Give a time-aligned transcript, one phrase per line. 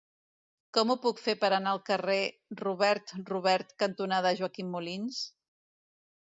[0.77, 2.17] Com ho puc fer per anar al carrer
[2.61, 5.21] Robert Robert cantonada Joaquim Molins?